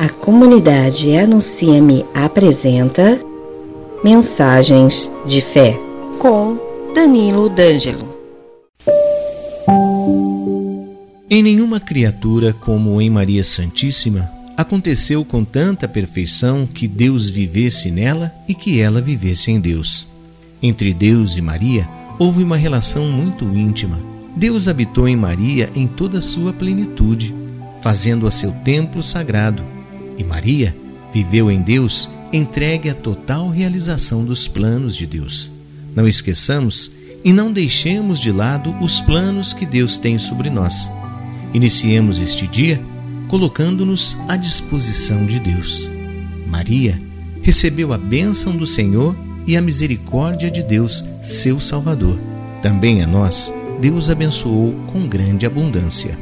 [0.00, 3.20] A comunidade Anuncia-me apresenta
[4.02, 5.78] Mensagens de Fé
[6.18, 6.56] com
[6.94, 8.08] Danilo D'Angelo.
[11.28, 18.32] Em nenhuma criatura como em Maria Santíssima aconteceu com tanta perfeição que Deus vivesse nela
[18.48, 20.06] e que ela vivesse em Deus.
[20.62, 21.86] Entre Deus e Maria
[22.18, 24.00] houve uma relação muito íntima.
[24.34, 27.34] Deus habitou em Maria em toda a sua plenitude,
[27.82, 29.62] fazendo-a seu templo sagrado
[30.20, 30.76] e Maria
[31.12, 35.50] viveu em Deus entregue à total realização dos planos de Deus.
[35.96, 36.92] Não esqueçamos
[37.24, 40.90] e não deixemos de lado os planos que Deus tem sobre nós.
[41.52, 42.80] Iniciemos este dia
[43.28, 45.90] colocando-nos à disposição de Deus.
[46.46, 47.00] Maria
[47.42, 52.18] recebeu a bênção do Senhor e a misericórdia de Deus, seu Salvador.
[52.62, 56.16] Também a nós, Deus abençoou com grande abundância.